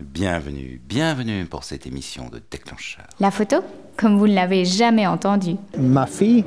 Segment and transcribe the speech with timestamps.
[0.00, 3.06] Bienvenue, bienvenue pour cette émission de Déclencheur.
[3.18, 3.56] La photo
[3.96, 5.56] Comme vous ne l'avez jamais entendu.
[5.78, 6.44] Ma fille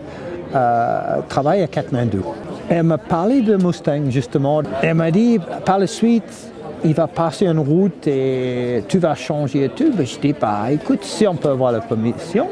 [0.53, 2.23] euh, travaille à Katmandou.
[2.69, 4.61] Elle m'a parlé de Mustang justement.
[4.83, 6.51] Elle m'a dit par la suite,
[6.85, 9.91] il va passer une route et tu vas changer et tout.
[9.95, 12.47] Ben, je dis, bah, écoute, si on peut avoir la permission,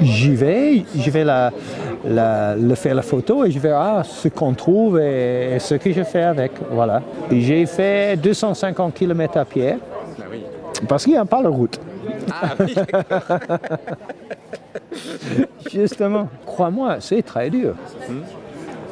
[0.00, 1.52] j'y vais, je vais la,
[2.04, 6.02] la- le faire la photo et je verrai ce qu'on trouve et, ce que je
[6.02, 6.50] fais avec.
[6.72, 7.00] Voilà.
[7.30, 9.76] J'ai fait 250 km à pied
[10.88, 11.78] parce qu'il n'y a pas la route.
[15.72, 17.74] Justement, crois-moi, c'est très dur.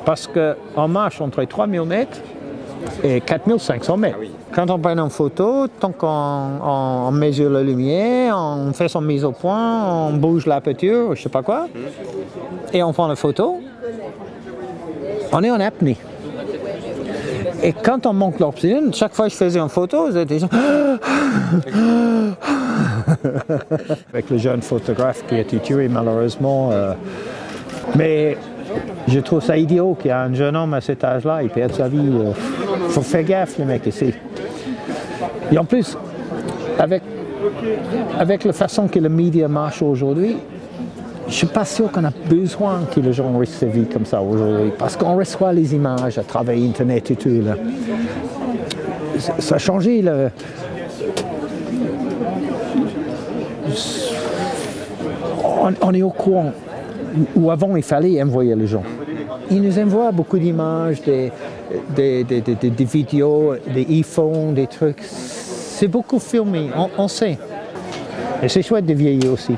[0.04, 2.18] Parce qu'on marche entre 3000 mètres
[3.04, 4.18] et 4500 mètres.
[4.52, 9.00] Quand on prend une photo, tant qu'on on- on mesure la lumière, on fait son
[9.02, 11.68] mise au point, on bouge l'aperture, je sais pas quoi,
[12.72, 13.60] et on prend la photo,
[15.32, 15.96] on est en apnée.
[17.62, 20.48] Et quand on manque l'oxygène, chaque fois que je faisais une photo, j'étais genre...
[24.12, 26.70] Avec le jeune photographe qui a été tué malheureusement.
[26.72, 26.94] euh,
[27.96, 28.38] mais
[29.08, 31.72] je trouve ça idiot qu'il y a un jeune homme à cet âge-là, il perd
[31.72, 31.98] sa vie.
[31.98, 34.14] Il faut faire gaffe, le mec, ici.
[35.52, 35.96] Et en plus,
[36.78, 37.02] avec,
[38.18, 40.36] avec la façon que le média marche aujourd'hui,
[41.30, 44.20] je ne suis pas sûr qu'on a besoin que les gens sa vie comme ça
[44.20, 47.28] aujourd'hui, parce qu'on reçoit les images à travers Internet et tout.
[47.28, 47.54] Là.
[49.38, 50.30] Ça- a changé le,
[55.82, 56.52] on, est au courant.
[57.36, 58.82] Où avant, il fallait envoyer les gens.
[59.52, 61.32] Ils nous envoient beaucoup d'images, des-
[62.70, 65.02] des vidéos, des iPhones, des trucs.
[65.02, 67.38] C'est beaucoup filmé, on, on sait.
[68.42, 69.54] Et c'est chouette de vieillir aussi.